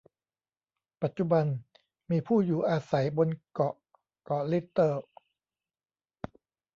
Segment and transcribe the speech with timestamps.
[1.01, 1.45] ปัจจุบัน
[2.09, 3.75] มีผู้อยู่อาศัยบนเกาะ
[4.25, 4.97] เกาะลิตเติล